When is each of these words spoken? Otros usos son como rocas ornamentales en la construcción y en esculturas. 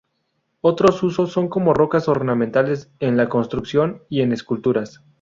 Otros 0.61 1.03
usos 1.03 1.31
son 1.31 1.47
como 1.47 1.75
rocas 1.75 2.07
ornamentales 2.07 2.89
en 2.99 3.17
la 3.17 3.29
construcción 3.29 4.01
y 4.09 4.21
en 4.21 4.31
esculturas. 4.31 5.03